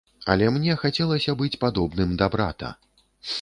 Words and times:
Але 0.33 0.45
мне 0.53 0.77
хацелася 0.83 1.35
быць 1.43 1.59
падобным 1.65 2.17
да 2.23 2.31
брата. 2.37 2.73